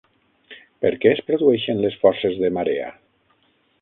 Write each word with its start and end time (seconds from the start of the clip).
Per 0.85 0.91
què 1.03 1.11
es 1.17 1.21
produeixen 1.29 1.83
les 1.83 1.99
forces 2.07 2.41
de 2.45 2.51
marea? 2.59 2.89